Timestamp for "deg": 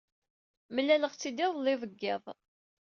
1.81-1.93